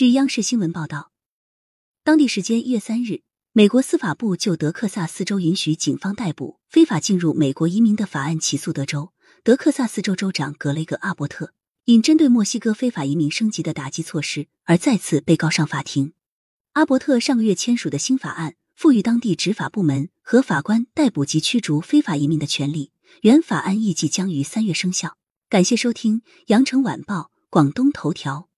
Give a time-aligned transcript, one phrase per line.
[0.00, 1.12] 据央视新闻报道
[2.04, 3.20] 当地时间一月三日
[3.52, 9.12] 美国司法部就德克萨斯州允许警方逮捕非法进入美国移民的法案起诉德州
[9.44, 11.52] 德克萨斯州州长格雷格阿伯特
[11.84, 16.14] 因针对墨西哥非法移民升级的打击措施而再次被告上法庭。
[16.72, 22.90] 阿伯特上个月签署的新法案赋予当地执法部门和法官逮捕及驱逐非法移民的权利
[23.20, 25.18] 原法案预计将于三月生效。
[25.50, 28.49] 感谢收听羊城晚报广东头条。